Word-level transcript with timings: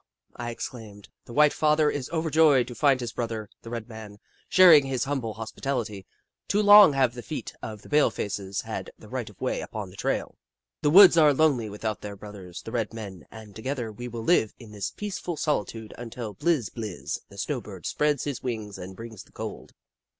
I 0.35 0.49
exclaimed. 0.49 1.09
"The 1.25 1.33
White 1.33 1.53
Father 1.53 1.87
is 1.91 2.09
overjoyed 2.09 2.67
to 2.69 2.73
find 2.73 2.99
his 2.99 3.13
brother, 3.13 3.51
the 3.61 3.69
Red 3.69 3.87
Man, 3.87 4.17
sharing 4.49 4.87
his 4.87 5.03
humble 5.03 5.35
hospitality. 5.35 6.07
Too 6.47 6.63
long 6.63 6.93
have 6.93 7.13
the 7.13 7.21
feet 7.21 7.53
of 7.61 7.83
the 7.83 7.87
palefaces 7.89 8.61
had 8.61 8.89
the 8.97 9.07
right 9.07 9.29
of 9.29 9.39
way 9.39 9.61
upon 9.61 9.91
the 9.91 9.95
trail. 9.95 10.39
The 10.81 10.89
woods 10.89 11.19
are 11.19 11.35
lonely 11.35 11.69
without 11.69 12.01
their 12.01 12.15
brothers, 12.15 12.63
the 12.63 12.71
Red 12.71 12.95
Men, 12.95 13.27
and 13.29 13.55
together 13.55 13.91
we 13.91 14.07
will 14.07 14.23
live 14.23 14.55
in 14.57 14.71
this 14.71 14.89
peace 14.89 15.19
ful 15.19 15.37
solitude 15.37 15.93
until 15.99 16.33
Bliz 16.33 16.71
Bliz, 16.71 17.19
the 17.29 17.37
snow 17.37 17.61
bird, 17.61 17.85
spreads 17.85 18.23
his 18.23 18.41
wings 18.41 18.79
and 18.79 18.95
brings 18.95 19.21
the 19.21 19.31
cold. 19.31 19.71